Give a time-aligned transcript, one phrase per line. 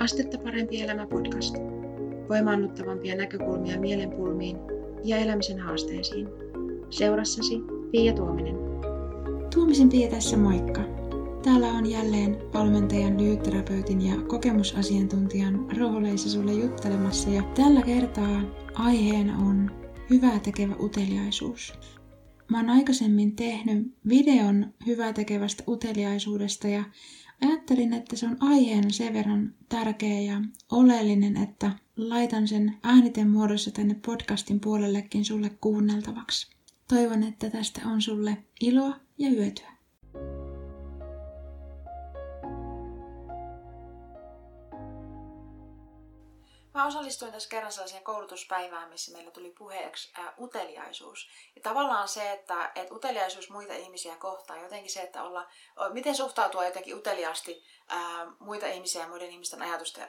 [0.00, 1.54] Astetta parempi elämä podcast.
[2.28, 4.56] Voimaannuttavampia näkökulmia mielenpulmiin
[5.04, 6.28] ja elämisen haasteisiin.
[6.90, 8.56] Seurassasi Pia Tuominen.
[9.54, 10.80] Tuomisen Pia tässä moikka.
[11.42, 18.42] Täällä on jälleen valmentajan, lyhytterapeutin ja kokemusasiantuntijan rooleissa sulle juttelemassa ja tällä kertaa
[18.74, 19.70] aiheena on
[20.10, 21.72] hyvää tekevä uteliaisuus.
[22.50, 26.84] Mä oon aikaisemmin tehnyt videon hyvää tekevästä uteliaisuudesta ja
[27.44, 30.40] ajattelin, että se on aiheena sen verran tärkeä ja
[30.72, 36.50] oleellinen, että laitan sen ääniten muodossa tänne podcastin puolellekin sulle kuunneltavaksi.
[36.88, 39.79] Toivon, että tästä on sulle iloa ja hyötyä.
[46.80, 51.28] Mä osallistuin tässä kerran sellaiseen koulutuspäivään, missä meillä tuli puheeksi ää, uteliaisuus.
[51.56, 55.46] Ja tavallaan se, että et uteliaisuus muita ihmisiä kohtaan, jotenkin se, että olla,
[55.92, 59.62] miten suhtautua jotenkin uteliaasti ää, muita ihmisiä ja muiden ihmisten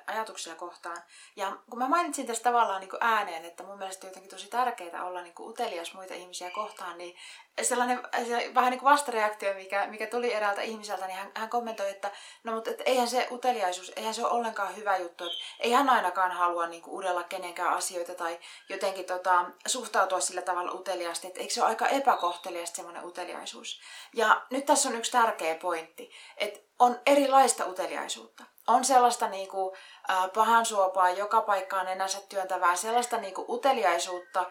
[0.08, 0.98] ajatuksia kohtaan.
[1.36, 5.06] Ja kun mä mainitsin tästä tavallaan niin kuin ääneen, että mun mielestä jotenkin tosi tärkeää
[5.06, 7.16] olla niin kuin utelias muita ihmisiä kohtaan, niin
[7.62, 11.90] sellainen se, vähän niin kuin vastareaktio, mikä, mikä tuli eräältä ihmiseltä, niin hän, hän kommentoi,
[11.90, 12.12] että
[12.44, 15.90] no mutta että eihän se uteliaisuus, eihän se ole ollenkaan hyvä juttu, että ei hän
[15.90, 21.40] ainakaan halua niin kuin udella kenenkään asioita tai jotenkin tota, suhtautua sillä tavalla uteliaasti, että
[21.40, 23.82] eikö se ole aika epäkohteliasta semmoinen uteliaisuus.
[24.16, 28.44] Ja nyt tässä on yksi tärkeä pointti, että on erilaista uteliaisuutta.
[28.68, 29.76] On sellaista niin kuin,
[30.10, 34.46] äh, pahan suopaa, joka paikkaan enänsä työntävää, sellaista niin kuin uteliaisuutta,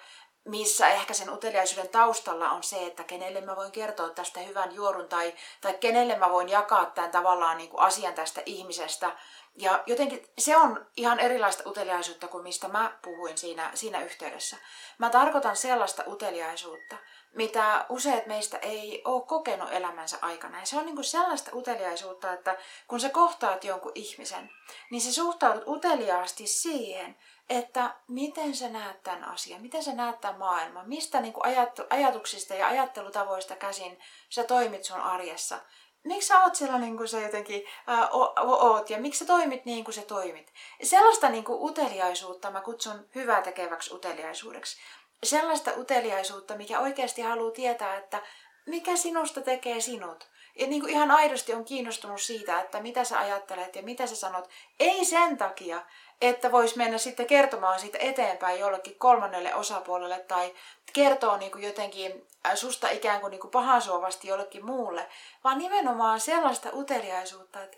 [0.51, 5.09] missä ehkä sen uteliaisuuden taustalla on se, että kenelle mä voin kertoa tästä hyvän juorun
[5.09, 9.17] tai, tai kenelle mä voin jakaa tämän tavallaan niin kuin asian tästä ihmisestä.
[9.57, 14.57] Ja jotenkin se on ihan erilaista uteliaisuutta kuin mistä mä puhuin siinä, siinä yhteydessä.
[14.99, 16.97] Mä tarkoitan sellaista uteliaisuutta,
[17.35, 20.61] mitä useat meistä ei ole kokenut elämänsä aikana.
[20.61, 22.57] Ja se on niin kuin sellaista uteliaisuutta, että
[22.89, 24.51] kun sä kohtaat jonkun ihmisen,
[24.91, 27.17] niin sä suhtaudut uteliaasti siihen,
[27.51, 31.45] että miten sä näet tämän asian, miten sä näet tämän maailman, mistä niin kuin
[31.91, 33.99] ajatuksista ja ajattelutavoista käsin
[34.29, 35.59] sä toimit sun arjessa.
[36.05, 39.95] Miksi sä oot sellainen kuin sä jotenkin ää, oot ja miksi sä toimit niin kuin
[39.95, 40.53] sä toimit.
[40.83, 44.77] Sellaista niin kuin uteliaisuutta mä kutsun hyvää tekeväksi uteliaisuudeksi.
[45.23, 48.23] Sellaista uteliaisuutta, mikä oikeasti haluaa tietää, että
[48.67, 50.31] mikä sinusta tekee sinut.
[50.59, 54.17] Ja niin kuin ihan aidosti on kiinnostunut siitä, että mitä sä ajattelet ja mitä sä
[54.17, 54.51] sanot.
[54.81, 55.83] Ei sen takia,
[56.21, 60.55] että voisi mennä sitten kertomaan siitä eteenpäin jollekin kolmannelle osapuolelle tai
[60.93, 65.09] kertoo niin kuin jotenkin äh, susta ikään kuin, niin kuin pahansuovasti jollekin muulle,
[65.45, 67.77] vaan nimenomaan sellaista uteliaisuutta, että,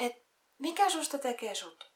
[0.00, 0.20] että
[0.58, 1.93] mikä susta tekee sut?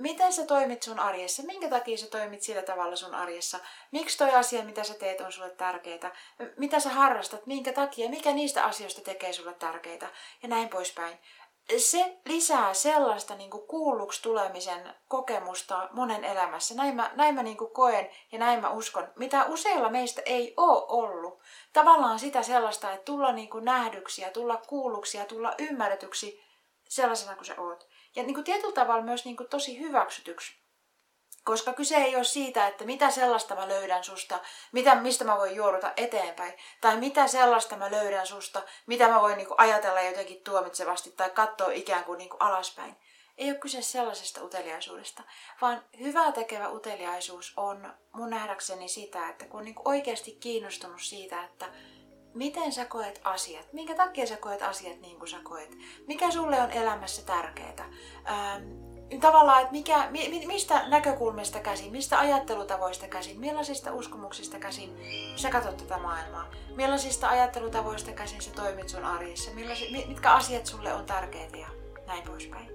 [0.00, 1.42] Miten sä toimit sun arjessa?
[1.42, 3.58] Minkä takia sä toimit sillä tavalla sun arjessa?
[3.90, 6.12] Miksi toi asia, mitä sä teet, on sulle tärkeää?
[6.56, 7.46] Mitä sä harrastat?
[7.46, 8.08] Minkä takia?
[8.08, 10.08] Mikä niistä asioista tekee sulle tärkeää?
[10.42, 11.18] Ja näin poispäin
[11.78, 16.74] se lisää sellaista niin kuin kuulluksi tulemisen kokemusta monen elämässä.
[16.74, 20.54] Näin mä, näin mä niin kuin koen ja näin mä uskon, mitä useilla meistä ei
[20.56, 21.40] ole ollut.
[21.72, 26.44] Tavallaan sitä sellaista, että tulla niin kuin nähdyksi ja tulla kuulluksi ja tulla ymmärretyksi
[26.88, 27.88] sellaisena kuin sä oot.
[28.16, 30.60] Ja niin kuin tietyllä tavalla myös niin kuin tosi hyväksytyksi
[31.44, 34.38] koska kyse ei ole siitä, että mitä sellaista mä löydän susta,
[34.72, 36.52] mitä, mistä mä voin juoruta eteenpäin.
[36.80, 41.72] Tai mitä sellaista mä löydän susta, mitä mä voin niinku ajatella jotenkin tuomitsevasti tai katsoa
[41.72, 42.96] ikään kuin niinku alaspäin.
[43.38, 45.22] Ei ole kyse sellaisesta uteliaisuudesta,
[45.60, 51.44] vaan hyvää tekevä uteliaisuus on mun nähdäkseni sitä, että kun on niinku oikeasti kiinnostunut siitä,
[51.44, 51.66] että
[52.34, 55.76] miten sä koet asiat, minkä takia sä koet asiat niin kuin sä koet,
[56.06, 57.90] mikä sulle on elämässä tärkeää,
[58.30, 58.62] ähm,
[59.20, 64.96] tavallaan, että mikä, mi, mistä näkökulmista käsin, mistä ajattelutavoista käsin, millaisista uskomuksista käsin
[65.36, 69.50] sä katsot tätä maailmaa, millaisista ajattelutavoista käsin sä toimit sun arjessa,
[70.08, 71.68] mitkä asiat sulle on tärkeitä ja
[72.06, 72.70] näin poispäin.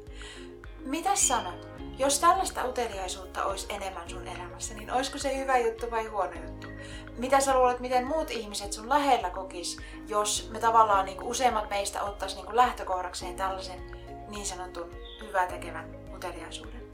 [0.85, 1.67] Mitä sanot?
[1.97, 6.67] Jos tällaista uteliaisuutta olisi enemmän sun elämässä, niin olisiko se hyvä juttu vai huono juttu?
[7.17, 11.69] Mitä sä luulet, miten muut ihmiset sun lähellä kokis, jos me tavallaan niin kuin useimmat
[11.69, 13.79] meistä ottaisi niin kuin lähtökohdakseen tällaisen
[14.27, 16.85] niin sanotun hyvää tekevän uteliaisuuden.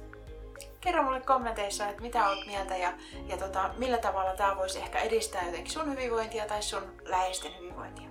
[0.81, 2.93] Kerro mulle kommenteissa, että mitä olet mieltä ja,
[3.27, 8.10] ja tota, millä tavalla tämä voisi ehkä edistää jotenkin sun hyvinvointia tai sun läheisten hyvinvointia.